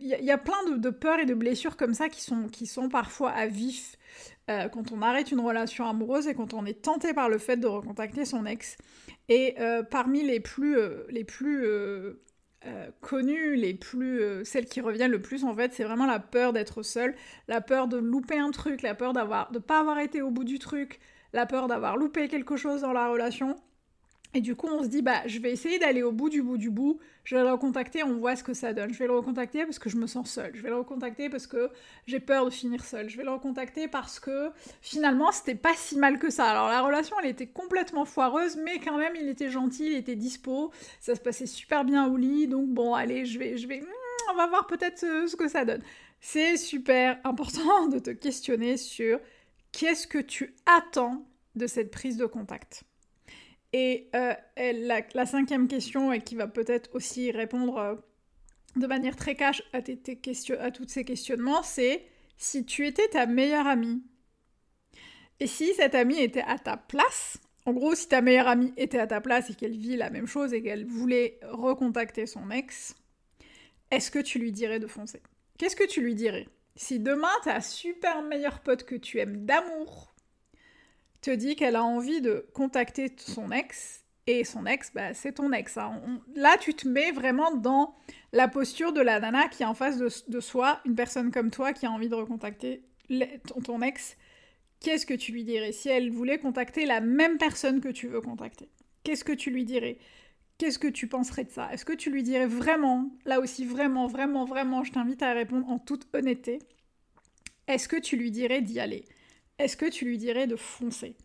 il 0.00 0.24
y, 0.24 0.30
a 0.30 0.38
plein 0.38 0.76
de, 0.76 0.90
peurs 0.90 1.18
et 1.18 1.26
de 1.26 1.34
blessures 1.34 1.76
comme 1.76 1.94
ça 1.94 2.08
qui 2.08 2.22
sont, 2.22 2.48
qui 2.48 2.66
sont 2.66 2.88
parfois 2.88 3.30
à 3.30 3.46
vif 3.46 3.96
euh, 4.48 4.68
quand 4.68 4.92
on 4.92 5.02
arrête 5.02 5.30
une 5.30 5.40
relation 5.40 5.86
amoureuse 5.86 6.26
et 6.26 6.34
quand 6.34 6.54
on 6.54 6.64
est 6.64 6.82
tenté 6.82 7.12
par 7.12 7.28
le 7.28 7.38
fait 7.38 7.56
de 7.56 7.66
recontacter 7.66 8.24
son 8.24 8.46
ex. 8.46 8.76
Et 9.28 9.54
euh, 9.60 9.82
parmi 9.82 10.22
les 10.22 10.40
plus, 10.40 10.76
euh, 10.76 11.04
les 11.10 11.24
plus 11.24 11.66
connues, 13.00 13.56
les 13.56 13.72
plus, 13.72 14.44
celles 14.44 14.66
qui 14.66 14.82
reviennent 14.82 15.10
le 15.10 15.22
plus 15.22 15.44
en 15.44 15.54
fait, 15.54 15.72
c'est 15.72 15.84
vraiment 15.84 16.06
la 16.06 16.18
peur 16.18 16.52
d'être 16.52 16.82
seule, 16.82 17.14
la 17.48 17.60
peur 17.60 17.88
de 17.88 17.96
louper 17.96 18.38
un 18.38 18.50
truc, 18.50 18.82
la 18.82 18.94
peur 18.94 19.12
d'avoir, 19.14 19.50
de 19.50 19.58
pas 19.58 19.80
avoir 19.80 19.98
été 19.98 20.20
au 20.20 20.30
bout 20.30 20.44
du 20.44 20.58
truc, 20.58 21.00
la 21.32 21.46
peur 21.46 21.68
d'avoir 21.68 21.96
loupé 21.96 22.28
quelque 22.28 22.56
chose 22.56 22.82
dans 22.82 22.92
la 22.92 23.08
relation. 23.08 23.56
Et 24.32 24.40
du 24.40 24.54
coup, 24.54 24.68
on 24.68 24.82
se 24.82 24.88
dit, 24.88 25.02
bah, 25.02 25.22
je 25.26 25.40
vais 25.40 25.50
essayer 25.50 25.78
d'aller 25.78 26.02
au 26.02 26.12
bout 26.12 26.28
du 26.28 26.40
bout 26.42 26.56
du 26.56 26.70
bout. 26.70 27.00
Je 27.24 27.34
vais 27.34 27.42
le 27.42 27.50
recontacter, 27.50 28.04
on 28.04 28.18
voit 28.18 28.36
ce 28.36 28.44
que 28.44 28.54
ça 28.54 28.72
donne. 28.72 28.92
Je 28.92 28.98
vais 28.98 29.06
le 29.06 29.16
recontacter 29.16 29.64
parce 29.64 29.78
que 29.80 29.90
je 29.90 29.96
me 29.96 30.06
sens 30.06 30.30
seule. 30.30 30.54
Je 30.54 30.62
vais 30.62 30.68
le 30.68 30.76
recontacter 30.76 31.28
parce 31.28 31.48
que 31.48 31.68
j'ai 32.06 32.20
peur 32.20 32.44
de 32.44 32.50
finir 32.50 32.84
seule. 32.84 33.08
Je 33.08 33.16
vais 33.16 33.24
le 33.24 33.30
recontacter 33.30 33.88
parce 33.88 34.20
que 34.20 34.50
finalement, 34.82 35.32
c'était 35.32 35.56
pas 35.56 35.74
si 35.74 35.96
mal 35.98 36.18
que 36.20 36.30
ça. 36.30 36.46
Alors, 36.46 36.68
la 36.68 36.80
relation, 36.80 37.16
elle 37.22 37.30
était 37.30 37.48
complètement 37.48 38.04
foireuse, 38.04 38.56
mais 38.56 38.78
quand 38.78 38.98
même, 38.98 39.14
il 39.16 39.28
était 39.28 39.50
gentil, 39.50 39.86
il 39.86 39.96
était 39.96 40.16
dispo. 40.16 40.70
Ça 41.00 41.16
se 41.16 41.20
passait 41.20 41.46
super 41.46 41.84
bien 41.84 42.06
au 42.06 42.16
lit. 42.16 42.46
Donc, 42.46 42.68
bon, 42.68 42.94
allez, 42.94 43.26
je 43.26 43.38
vais, 43.38 43.56
je 43.56 43.66
vais, 43.66 43.82
on 44.32 44.36
va 44.36 44.46
voir 44.46 44.68
peut-être 44.68 44.98
ce 45.00 45.34
que 45.34 45.48
ça 45.48 45.64
donne. 45.64 45.82
C'est 46.20 46.56
super 46.56 47.18
important 47.24 47.86
de 47.88 47.98
te 47.98 48.10
questionner 48.10 48.76
sur 48.76 49.18
qu'est-ce 49.72 50.06
que 50.06 50.18
tu 50.18 50.54
attends 50.66 51.24
de 51.56 51.66
cette 51.66 51.90
prise 51.90 52.16
de 52.16 52.26
contact. 52.26 52.84
Et 53.72 54.10
euh, 54.14 54.34
la, 55.14 55.26
cinquième 55.26 55.68
question, 55.68 56.12
et 56.12 56.20
qui 56.20 56.34
va 56.34 56.48
peut-être 56.48 56.90
aussi 56.94 57.30
répondre 57.30 57.78
euh, 57.78 57.94
de 58.76 58.86
manière 58.86 59.16
très 59.16 59.34
cash 59.34 59.62
à, 59.72 59.80
tes, 59.80 60.00
à 60.58 60.70
tous 60.70 60.88
ces 60.88 61.04
questionnements, 61.04 61.62
c'est 61.62 62.04
si 62.36 62.64
tu 62.64 62.86
étais 62.86 63.06
ta 63.08 63.26
meilleure 63.26 63.66
amie, 63.66 64.02
et 65.38 65.46
si 65.46 65.72
cette 65.74 65.94
amie 65.94 66.20
était 66.20 66.42
à 66.42 66.58
ta 66.58 66.76
place, 66.76 67.38
en 67.66 67.72
gros, 67.72 67.94
si 67.94 68.08
ta 68.08 68.20
meilleure 68.20 68.48
amie 68.48 68.72
était 68.76 68.98
à 68.98 69.06
ta 69.06 69.20
place 69.20 69.50
et 69.50 69.54
qu'elle 69.54 69.76
vit 69.76 69.96
la 69.96 70.10
même 70.10 70.26
chose 70.26 70.52
et 70.52 70.62
qu'elle 70.62 70.86
voulait 70.86 71.38
recontacter 71.42 72.26
son 72.26 72.50
ex, 72.50 72.94
est-ce 73.90 74.10
que 74.10 74.18
tu 74.18 74.38
lui 74.38 74.52
dirais 74.52 74.80
de 74.80 74.86
foncer? 74.86 75.22
Qu'est-ce 75.58 75.76
que 75.76 75.86
tu 75.86 76.00
lui 76.00 76.14
dirais? 76.14 76.48
Si 76.76 76.98
demain, 76.98 77.28
ta 77.44 77.60
super 77.60 78.22
meilleure 78.22 78.60
pote 78.60 78.84
que 78.84 78.94
tu 78.94 79.18
aimes 79.18 79.44
d'amour 79.44 80.09
te 81.20 81.30
dit 81.30 81.56
qu'elle 81.56 81.76
a 81.76 81.84
envie 81.84 82.20
de 82.20 82.46
contacter 82.54 83.12
son 83.18 83.50
ex, 83.50 84.00
et 84.26 84.44
son 84.44 84.66
ex, 84.66 84.92
bah, 84.94 85.14
c'est 85.14 85.32
ton 85.32 85.52
ex. 85.52 85.76
Hein. 85.76 86.00
Là, 86.34 86.56
tu 86.58 86.74
te 86.74 86.86
mets 86.86 87.10
vraiment 87.10 87.54
dans 87.54 87.94
la 88.32 88.48
posture 88.48 88.92
de 88.92 89.00
la 89.00 89.18
nana 89.18 89.48
qui 89.48 89.62
est 89.62 89.66
en 89.66 89.74
face 89.74 89.98
de, 89.98 90.40
soi, 90.40 90.80
une 90.84 90.94
personne 90.94 91.30
comme 91.30 91.50
toi 91.50 91.72
qui 91.72 91.86
a 91.86 91.90
envie 91.90 92.08
de 92.08 92.14
recontacter 92.14 92.84
ton, 93.64 93.82
ex. 93.82 94.16
Qu'est-ce 94.80 95.06
que 95.06 95.14
tu 95.14 95.32
lui 95.32 95.44
dirais 95.44 95.72
si 95.72 95.88
elle 95.88 96.10
voulait 96.10 96.38
contacter 96.38 96.86
la 96.86 97.00
même 97.00 97.38
personne 97.38 97.80
que 97.80 97.88
tu 97.88 98.08
veux 98.08 98.20
contacter? 98.20 98.70
Qu'est-ce 99.02 99.24
que 99.24 99.32
tu 99.32 99.50
lui 99.50 99.64
dirais? 99.64 99.98
Qu'est-ce 100.58 100.78
que 100.78 100.88
tu 100.88 101.06
penserais 101.06 101.44
de 101.44 101.50
ça? 101.50 101.72
Est-ce 101.72 101.84
que 101.84 101.92
tu 101.92 102.10
lui 102.10 102.22
dirais 102.22 102.46
vraiment, 102.46 103.10
là 103.24 103.40
aussi 103.40 103.64
vraiment, 103.64 104.06
vraiment, 104.06 104.44
vraiment, 104.44 104.84
je 104.84 104.92
t'invite 104.92 105.22
à 105.22 105.32
répondre 105.32 105.68
en 105.68 105.78
toute 105.78 106.06
honnêteté, 106.14 106.60
est-ce 107.66 107.88
que 107.88 107.96
tu 107.96 108.16
lui 108.16 108.30
dirais 108.30 108.60
d'y 108.60 108.78
aller? 108.78 109.04
Est-ce 109.60 109.76
que 109.76 109.86
tu 109.86 110.06
lui 110.06 110.16
dirais 110.16 110.46
de 110.46 110.56
foncer? 110.56 111.16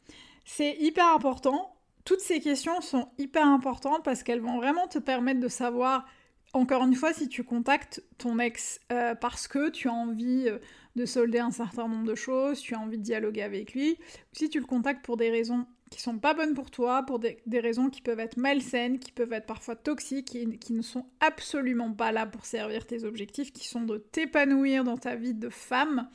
C'est 0.43 0.75
hyper 0.79 1.07
important. 1.07 1.73
Toutes 2.03 2.19
ces 2.19 2.41
questions 2.41 2.81
sont 2.81 3.07
hyper 3.17 3.47
importantes 3.47 4.03
parce 4.03 4.23
qu'elles 4.23 4.41
vont 4.41 4.57
vraiment 4.57 4.87
te 4.87 4.99
permettre 4.99 5.39
de 5.39 5.47
savoir, 5.47 6.05
encore 6.53 6.83
une 6.83 6.95
fois, 6.95 7.13
si 7.13 7.29
tu 7.29 7.43
contactes 7.43 8.03
ton 8.17 8.37
ex 8.37 8.81
euh, 8.91 9.15
parce 9.15 9.47
que 9.47 9.69
tu 9.69 9.87
as 9.87 9.93
envie 9.93 10.49
euh, 10.49 10.59
de 10.95 11.05
solder 11.05 11.39
un 11.39 11.51
certain 11.51 11.87
nombre 11.87 12.05
de 12.05 12.15
choses, 12.15 12.59
tu 12.59 12.75
as 12.75 12.79
envie 12.79 12.97
de 12.97 13.03
dialoguer 13.03 13.41
avec 13.41 13.73
lui, 13.73 13.93
ou 13.93 14.35
si 14.35 14.49
tu 14.49 14.59
le 14.59 14.65
contactes 14.65 15.03
pour 15.03 15.17
des 15.17 15.29
raisons 15.29 15.65
qui 15.89 16.01
sont 16.01 16.17
pas 16.17 16.33
bonnes 16.33 16.55
pour 16.55 16.71
toi, 16.71 17.03
pour 17.03 17.19
des, 17.19 17.39
raisons 17.53 17.89
qui 17.89 18.01
peuvent 18.01 18.19
être 18.19 18.37
malsaines, 18.37 18.99
qui 18.99 19.11
peuvent 19.11 19.31
être 19.31 19.45
parfois 19.45 19.75
toxiques, 19.75 20.35
et 20.35 20.57
qui 20.57 20.73
ne 20.73 20.81
sont 20.81 21.05
absolument 21.21 21.91
pas 21.93 22.11
là 22.11 22.25
pour 22.25 22.45
servir 22.45 22.85
tes 22.85 23.05
objectifs, 23.05 23.53
qui 23.53 23.67
sont 23.67 23.81
de 23.81 23.97
t'épanouir 23.97 24.83
dans 24.83 24.97
ta 24.97 25.15
vie 25.15 25.33
de 25.33 25.49
femme, 25.49 26.09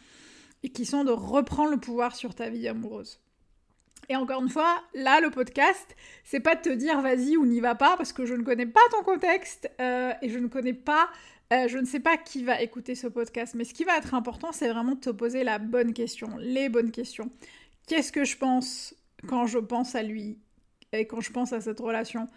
et 0.63 0.71
qui 0.71 0.85
sont 0.85 1.05
de 1.05 1.11
reprendre 1.11 1.71
le 1.71 1.79
pouvoir 1.79 2.15
sur 2.15 2.35
ta 2.35 2.49
vie 2.49 2.69
amoureuse. 2.69 3.21
Et 4.09 4.17
encore 4.17 4.43
une 4.43 4.49
fois, 4.49 4.83
là, 4.95 5.21
le 5.21 5.31
podcast, 5.31 5.97
c'est 6.25 6.41
pas 6.41 6.57
de 6.57 6.63
te 6.63 6.69
dire 6.69 7.01
vas-y 7.01 7.37
ou 7.37 7.47
n'y 7.47 7.61
va 7.61 7.75
pas, 7.75 7.97
parce 7.97 8.13
que 8.13 8.27
je 8.27 8.35
ne 8.35 8.43
connais 8.43 8.67
pas 8.67 8.81
ton 8.91 9.03
contexte 9.05 9.71
euh, 9.81 10.13
et 10.21 10.29
je 10.29 10.39
ne 10.39 10.49
connais 10.49 10.75
pas, 10.75 11.09
euh, 11.53 11.69
je 11.69 11.79
ne 11.79 11.85
sais 11.85 12.01
pas 12.01 12.17
qui 12.17 12.43
va 12.43 12.61
écouter 12.61 12.95
ce 12.95 13.07
podcast. 13.07 13.55
Mais 13.55 13.65
ce 13.65 13.73
qui 13.73 13.85
va 13.85 13.97
être 13.97 14.15
important, 14.15 14.51
c'est 14.53 14.69
vraiment 14.69 14.97
de 14.97 15.01
te 15.01 15.11
poser 15.11 15.45
la 15.45 15.59
bonne 15.59 15.93
question, 15.93 16.37
les 16.39 16.69
bonnes 16.69 16.91
questions. 16.91 17.31
Qu'est-ce 17.87 18.11
que 18.11 18.25
je 18.25 18.37
pense 18.37 18.95
quand 19.29 19.47
je 19.47 19.59
pense 19.59 19.95
à 19.95 20.03
lui 20.03 20.39
et 20.93 21.07
quand 21.07 21.21
je 21.21 21.31
pense 21.31 21.53
à 21.53 21.61
cette 21.61 21.79
relation? 21.79 22.29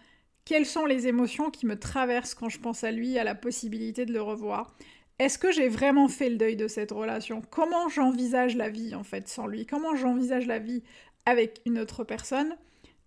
Quelles 0.46 0.66
sont 0.66 0.86
les 0.86 1.08
émotions 1.08 1.50
qui 1.50 1.66
me 1.66 1.80
traversent 1.80 2.36
quand 2.36 2.50
je 2.50 2.60
pense 2.60 2.84
à 2.84 2.92
lui, 2.92 3.18
à 3.18 3.24
la 3.24 3.34
possibilité 3.34 4.06
de 4.06 4.14
le 4.14 4.22
revoir? 4.22 4.76
Est-ce 5.20 5.38
que 5.38 5.52
j'ai 5.52 5.70
vraiment 5.70 6.08
fait 6.08 6.30
le 6.30 6.38
deuil 6.38 6.56
de 6.56 6.68
cette 6.68 6.92
relation? 6.92 7.42
Comment 7.50 7.88
j'envisage 7.88 8.56
la 8.56 8.70
vie 8.70 8.96
en 8.96 9.04
fait 9.04 9.28
sans 9.28 9.48
lui? 9.48 9.66
Comment 9.66 9.96
j'envisage 9.96 10.48
la 10.48 10.60
vie 10.60 10.84
avec 11.26 11.62
une 11.66 11.80
autre 11.80 12.04
personne? 12.04 12.56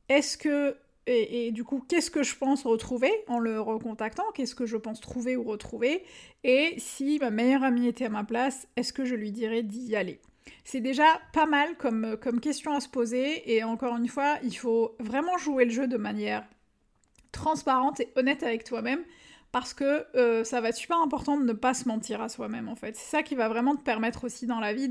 Est-ce 0.09 0.39
que 0.39 0.77
et, 1.09 1.53
du 1.53 1.63
coup, 1.63 1.85
qu'est-ce 1.89 2.11
que 2.11 2.25
je 2.25 2.35
pense 2.35 2.65
retrouver 2.65 3.13
en 3.29 3.39
le 3.39 3.61
recontactant? 3.61 4.25
Qu'est-ce 4.35 4.57
que 4.57 4.67
je 4.67 4.77
pense 4.77 5.01
trouver 5.01 5.37
ou 5.37 5.45
retrouver? 5.45 6.03
Et 6.43 6.75
si 6.79 7.19
ma 7.21 7.31
meilleure 7.31 7.63
amie 7.63 7.87
était 7.87 8.07
à 8.07 8.09
ma 8.09 8.25
place, 8.25 8.67
est-ce 8.75 8.93
que 8.93 9.05
je 9.05 9.15
lui 9.15 9.31
dirais 9.31 9.63
d'y 9.63 9.95
aller? 9.95 10.21
C'est 10.65 10.81
déjà 10.81 11.05
pas 11.33 11.47
mal 11.47 11.77
comme, 11.77 12.17
comme 12.21 12.41
question 12.41 12.75
à 12.75 12.81
se 12.81 12.89
poser 12.89 13.55
et 13.55 13.63
encore 13.63 13.97
une 13.97 14.09
fois, 14.09 14.39
il 14.43 14.57
faut 14.57 14.97
vraiment 14.99 15.39
jouer 15.39 15.65
le 15.65 15.71
jeu 15.71 15.87
de 15.87 15.97
manière 15.97 16.45
transparente 17.31 18.01
et 18.01 18.09
honnête 18.17 18.43
avec 18.43 18.65
toi-même 18.65 19.05
parce 19.57 19.73
que 19.73 20.05
euh, 20.17 20.45
ça 20.45 20.61
va 20.61 20.69
être 20.69 20.77
super 20.77 21.01
important 21.01 21.39
de 21.39 21.43
ne 21.43 21.55
pas 21.55 21.73
se 21.73 21.89
mentir 21.89 22.21
à 22.21 22.29
soi-même 22.29 22.69
en 22.69 22.77
fait. 22.77 22.95
C'est 22.95 23.09
ça 23.11 23.23
qui 23.23 23.35
va 23.35 23.49
vraiment 23.49 23.75
te 23.75 23.81
permettre 23.81 24.25
aussi 24.25 24.47
dans 24.47 24.61
la 24.61 24.75
vie 24.75 24.91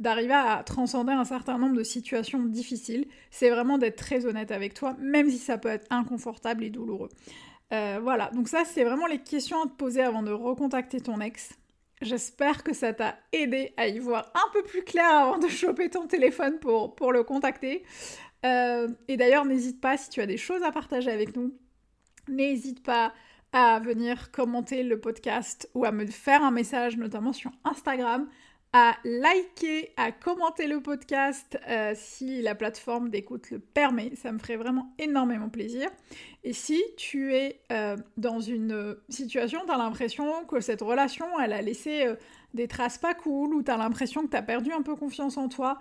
d'arriver 0.00 0.34
à 0.34 0.64
transcender 0.64 1.12
un 1.12 1.24
certain 1.24 1.56
nombre 1.56 1.76
de 1.76 1.84
situations 1.84 2.42
difficiles. 2.42 3.06
C'est 3.30 3.48
vraiment 3.48 3.78
d'être 3.78 3.94
très 3.94 4.26
honnête 4.26 4.50
avec 4.50 4.74
toi, 4.74 4.96
même 4.98 5.30
si 5.30 5.38
ça 5.38 5.56
peut 5.56 5.68
être 5.68 5.86
inconfortable 5.90 6.64
et 6.64 6.70
douloureux. 6.70 7.10
Euh, 7.72 8.00
voilà, 8.02 8.28
donc 8.30 8.48
ça 8.48 8.64
c'est 8.64 8.82
vraiment 8.82 9.06
les 9.06 9.18
questions 9.18 9.62
à 9.62 9.66
te 9.66 9.74
poser 9.74 10.02
avant 10.02 10.24
de 10.24 10.32
recontacter 10.32 11.00
ton 11.00 11.20
ex. 11.20 11.56
J'espère 12.00 12.64
que 12.64 12.74
ça 12.74 12.92
t'a 12.92 13.14
aidé 13.32 13.72
à 13.76 13.86
y 13.86 14.00
voir 14.00 14.32
un 14.34 14.52
peu 14.52 14.64
plus 14.64 14.82
clair 14.82 15.14
avant 15.14 15.38
de 15.38 15.46
choper 15.46 15.90
ton 15.90 16.08
téléphone 16.08 16.58
pour, 16.58 16.96
pour 16.96 17.12
le 17.12 17.22
contacter. 17.22 17.84
Euh, 18.44 18.88
et 19.06 19.16
d'ailleurs, 19.16 19.44
n'hésite 19.44 19.80
pas, 19.80 19.96
si 19.96 20.10
tu 20.10 20.20
as 20.20 20.26
des 20.26 20.38
choses 20.38 20.64
à 20.64 20.72
partager 20.72 21.12
avec 21.12 21.36
nous, 21.36 21.54
n'hésite 22.26 22.82
pas 22.82 23.12
à 23.52 23.80
venir 23.80 24.30
commenter 24.30 24.82
le 24.82 24.98
podcast 24.98 25.68
ou 25.74 25.84
à 25.84 25.92
me 25.92 26.06
faire 26.06 26.42
un 26.42 26.50
message, 26.50 26.96
notamment 26.96 27.32
sur 27.32 27.50
Instagram 27.64 28.28
à 28.72 28.96
liker, 29.04 29.92
à 29.98 30.12
commenter 30.12 30.66
le 30.66 30.80
podcast 30.80 31.58
euh, 31.68 31.92
si 31.94 32.40
la 32.40 32.54
plateforme 32.54 33.10
d'écoute 33.10 33.50
le 33.50 33.58
permet. 33.58 34.12
Ça 34.16 34.32
me 34.32 34.38
ferait 34.38 34.56
vraiment 34.56 34.94
énormément 34.98 35.50
plaisir. 35.50 35.90
Et 36.42 36.54
si 36.54 36.82
tu 36.96 37.34
es 37.34 37.60
euh, 37.70 37.96
dans 38.16 38.40
une 38.40 38.96
situation, 39.10 39.60
tu 39.66 39.72
as 39.72 39.76
l'impression 39.76 40.46
que 40.46 40.60
cette 40.60 40.80
relation, 40.80 41.26
elle 41.38 41.52
a 41.52 41.60
laissé 41.60 42.06
euh, 42.06 42.14
des 42.54 42.66
traces 42.66 42.96
pas 42.96 43.12
cool, 43.12 43.54
ou 43.54 43.62
tu 43.62 43.70
as 43.70 43.76
l'impression 43.76 44.22
que 44.22 44.30
tu 44.30 44.36
as 44.38 44.42
perdu 44.42 44.72
un 44.72 44.82
peu 44.82 44.96
confiance 44.96 45.36
en 45.36 45.48
toi, 45.48 45.78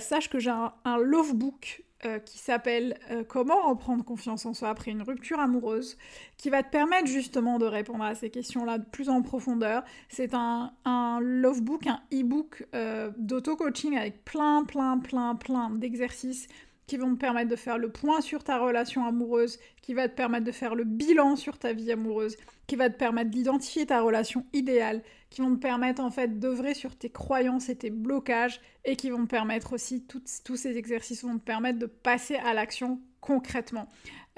sache 0.00 0.30
que 0.30 0.38
j'ai 0.38 0.50
un 0.50 0.96
love 0.96 1.34
book 1.34 1.83
euh, 2.04 2.18
qui 2.18 2.38
s'appelle 2.38 2.98
euh, 3.10 3.24
Comment 3.26 3.68
reprendre 3.68 4.04
confiance 4.04 4.44
en 4.44 4.52
soi 4.52 4.68
après 4.68 4.90
une 4.90 5.02
rupture 5.02 5.38
amoureuse, 5.38 5.96
qui 6.36 6.50
va 6.50 6.62
te 6.62 6.70
permettre 6.70 7.06
justement 7.06 7.58
de 7.58 7.64
répondre 7.64 8.04
à 8.04 8.14
ces 8.14 8.28
questions-là 8.28 8.78
de 8.78 8.84
plus 8.84 9.08
en 9.08 9.22
profondeur. 9.22 9.84
C'est 10.08 10.34
un, 10.34 10.72
un 10.84 11.20
love 11.20 11.62
book, 11.62 11.86
un 11.86 12.02
e-book 12.12 12.66
euh, 12.74 13.10
d'auto-coaching 13.16 13.96
avec 13.96 14.24
plein, 14.24 14.64
plein, 14.64 14.98
plein, 14.98 15.34
plein 15.34 15.70
d'exercices 15.70 16.48
qui 16.86 16.98
vont 16.98 17.14
te 17.14 17.20
permettre 17.20 17.48
de 17.50 17.56
faire 17.56 17.78
le 17.78 17.90
point 17.90 18.20
sur 18.20 18.44
ta 18.44 18.58
relation 18.58 19.06
amoureuse, 19.06 19.58
qui 19.80 19.94
va 19.94 20.08
te 20.08 20.14
permettre 20.14 20.44
de 20.44 20.52
faire 20.52 20.74
le 20.74 20.84
bilan 20.84 21.36
sur 21.36 21.58
ta 21.58 21.72
vie 21.72 21.90
amoureuse, 21.90 22.36
qui 22.66 22.76
va 22.76 22.90
te 22.90 22.98
permettre 22.98 23.30
d'identifier 23.30 23.86
ta 23.86 24.02
relation 24.02 24.44
idéale, 24.52 25.02
qui 25.34 25.40
vont 25.40 25.56
te 25.56 25.60
permettre 25.60 26.00
en 26.00 26.12
fait 26.12 26.38
d'œuvrer 26.38 26.74
sur 26.74 26.94
tes 26.94 27.10
croyances 27.10 27.68
et 27.68 27.74
tes 27.74 27.90
blocages, 27.90 28.60
et 28.84 28.94
qui 28.94 29.10
vont 29.10 29.24
te 29.24 29.30
permettre 29.30 29.72
aussi, 29.72 30.06
tous 30.06 30.56
ces 30.56 30.76
exercices 30.76 31.24
vont 31.24 31.38
te 31.38 31.44
permettre 31.44 31.80
de 31.80 31.86
passer 31.86 32.36
à 32.36 32.54
l'action 32.54 33.00
concrètement. 33.20 33.88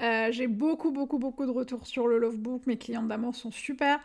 Euh, 0.01 0.29
j'ai 0.31 0.47
beaucoup, 0.47 0.91
beaucoup, 0.91 1.19
beaucoup 1.19 1.45
de 1.45 1.51
retours 1.51 1.85
sur 1.85 2.07
le 2.07 2.17
Love 2.17 2.37
Book, 2.37 2.65
mes 2.65 2.79
clientes 2.79 3.07
d'amour 3.07 3.35
sont 3.35 3.51
super. 3.51 3.99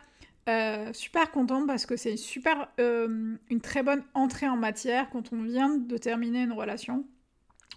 Euh, 0.47 0.93
super 0.93 1.31
contente 1.31 1.65
parce 1.65 1.87
que 1.87 1.95
c'est 1.95 2.11
une 2.11 2.17
super, 2.17 2.69
euh, 2.79 3.37
une 3.49 3.61
très 3.61 3.81
bonne 3.81 4.03
entrée 4.13 4.47
en 4.47 4.57
matière 4.57 5.09
quand 5.09 5.33
on 5.33 5.41
vient 5.41 5.75
de 5.75 5.97
terminer 5.97 6.43
une 6.43 6.51
relation 6.51 7.05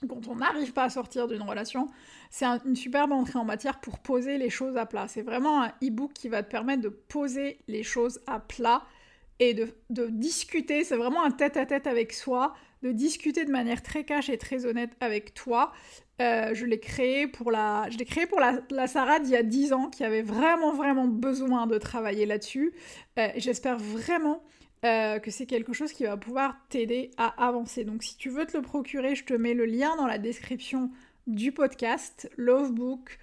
quand 0.07 0.29
on 0.29 0.37
n'arrive 0.37 0.75
pas 0.75 0.85
à 0.85 0.91
sortir 0.91 1.27
d'une 1.27 1.41
relation, 1.41 1.89
c'est 2.29 2.45
une 2.67 2.77
superbe 2.77 3.13
entrée 3.13 3.39
en 3.39 3.45
matière 3.45 3.81
pour 3.81 3.99
poser 3.99 4.37
les 4.37 4.51
choses 4.51 4.77
à 4.77 4.85
plat. 4.85 5.09
C'est 5.09 5.23
vraiment 5.23 5.63
un 5.63 5.69
e-book 5.83 6.13
qui 6.13 6.29
va 6.29 6.43
te 6.43 6.51
permettre 6.51 6.83
de 6.83 6.91
poser 6.91 7.61
les 7.67 7.83
choses 7.83 8.21
à 8.27 8.39
plat 8.39 8.83
et 9.39 9.55
de, 9.55 9.69
discuter. 10.09 10.85
C'est 10.85 10.97
vraiment 10.97 11.25
un 11.25 11.31
tête-à-tête 11.31 11.87
avec 11.87 12.13
soi, 12.13 12.55
de 12.83 12.93
discuter 12.93 13.45
de 13.45 13.51
manière 13.51 13.83
très 13.83 14.05
cash 14.05 14.29
et 14.29 14.39
très 14.39 14.67
honnête 14.67 14.91
avec 15.01 15.35
toi. 15.35 15.73
Euh, 16.21 16.55
je 16.55 16.65
l'ai 16.65 16.81
créé 16.81 17.27
pour 17.27 17.51
la, 17.51 17.89
je 17.91 17.99
l'ai 17.99 18.87
Sarah 18.87 19.21
d'il 19.21 19.33
y 19.33 19.37
a 19.37 19.43
10 19.43 19.73
ans 19.75 19.91
qui 19.91 20.03
avait 20.03 20.23
vraiment 20.23 20.73
vraiment 20.73 21.07
besoin 21.07 21.67
de 21.67 21.77
travailler 21.79 22.25
là-dessus. 22.25 22.73
Euh, 23.19 23.29
j'espère 23.37 23.77
vraiment 23.79 24.43
euh, 24.85 25.19
que 25.19 25.31
c'est 25.31 25.47
quelque 25.47 25.73
chose 25.73 25.93
qui 25.93 26.05
va 26.05 26.17
pouvoir 26.17 26.57
t'aider 26.71 27.11
à 27.19 27.47
avancer. 27.47 27.85
Donc 27.85 28.03
si 28.03 28.17
tu 28.17 28.31
veux 28.31 28.47
te 28.47 28.57
le 28.57 28.63
procurer, 28.63 29.15
je 29.15 29.25
te 29.25 29.35
mets 29.35 29.55
le 29.55 29.67
lien 29.67 29.95
dans 29.97 30.07
la 30.07 30.19
description 30.19 30.91
du 31.27 31.53
podcast, 31.53 32.31
Lovebook, 32.37 33.19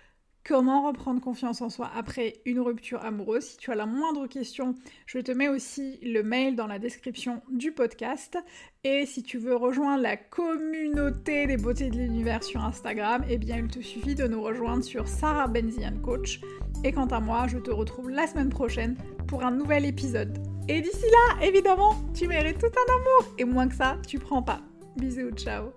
comment 0.45 0.87
reprendre 0.87 1.21
confiance 1.21 1.61
en 1.61 1.69
soi 1.69 1.89
après 1.95 2.41
une 2.45 2.59
rupture 2.59 3.03
amoureuse. 3.03 3.43
Si 3.43 3.57
tu 3.57 3.71
as 3.71 3.75
la 3.75 3.85
moindre 3.85 4.27
question, 4.27 4.75
je 5.05 5.19
te 5.19 5.31
mets 5.31 5.47
aussi 5.47 5.99
le 6.01 6.21
mail 6.21 6.55
dans 6.55 6.67
la 6.67 6.79
description 6.79 7.41
du 7.49 7.71
podcast. 7.71 8.37
Et 8.83 9.05
si 9.05 9.23
tu 9.23 9.37
veux 9.37 9.55
rejoindre 9.55 10.03
la 10.03 10.17
communauté 10.17 11.47
des 11.47 11.57
beautés 11.57 11.89
de 11.89 11.97
l'univers 11.97 12.43
sur 12.43 12.63
Instagram, 12.63 13.23
eh 13.29 13.37
bien 13.37 13.57
il 13.57 13.67
te 13.67 13.81
suffit 13.81 14.15
de 14.15 14.27
nous 14.27 14.41
rejoindre 14.41 14.83
sur 14.83 15.07
Sarah 15.07 15.47
Benzian 15.47 15.97
Coach. 16.01 16.41
Et 16.83 16.91
quant 16.91 17.07
à 17.07 17.19
moi, 17.19 17.47
je 17.47 17.57
te 17.57 17.71
retrouve 17.71 18.09
la 18.09 18.27
semaine 18.27 18.49
prochaine 18.49 18.97
pour 19.27 19.43
un 19.43 19.51
nouvel 19.51 19.85
épisode. 19.85 20.37
Et 20.67 20.81
d'ici 20.81 21.05
là, 21.05 21.45
évidemment, 21.45 21.95
tu 22.13 22.27
mérites 22.27 22.59
tout 22.59 22.67
un 22.67 22.93
amour. 22.93 23.35
Et 23.37 23.45
moins 23.45 23.67
que 23.67 23.75
ça, 23.75 23.97
tu 24.07 24.19
prends 24.19 24.43
pas. 24.43 24.61
Bisous, 24.97 25.31
ciao 25.31 25.71